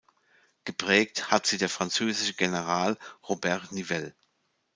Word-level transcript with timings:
Geprägt 0.65 1.29
hat 1.29 1.45
sie 1.45 1.59
der 1.59 1.69
französische 1.69 2.33
General 2.33 2.97
Robert 3.29 3.71
Nivelle. 3.71 4.15